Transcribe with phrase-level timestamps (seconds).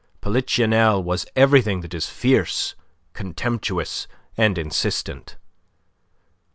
[0.19, 2.73] Polichinelle was everything that is fierce,
[3.13, 5.37] contemptuous, and insistent.